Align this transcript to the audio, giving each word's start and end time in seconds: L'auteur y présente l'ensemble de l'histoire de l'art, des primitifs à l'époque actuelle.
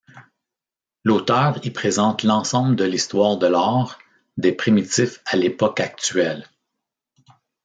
L'auteur 1.03 1.63
y 1.63 1.69
présente 1.69 2.23
l'ensemble 2.23 2.75
de 2.75 2.85
l'histoire 2.85 3.37
de 3.37 3.45
l'art, 3.45 3.99
des 4.35 4.51
primitifs 4.51 5.21
à 5.27 5.35
l'époque 5.37 5.79
actuelle. 5.79 6.47